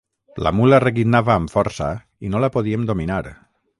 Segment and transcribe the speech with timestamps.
[0.45, 1.91] La mula reguitnava amb força
[2.29, 3.21] i no la podíem dominar.